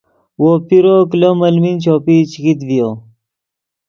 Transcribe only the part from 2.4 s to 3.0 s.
کیت ڤیو